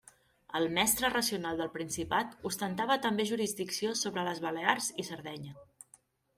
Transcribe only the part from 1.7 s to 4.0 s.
Principat ostentava també jurisdicció